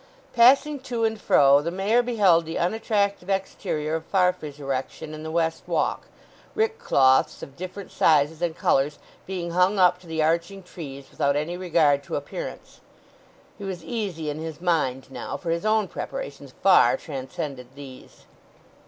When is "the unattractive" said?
2.47-3.29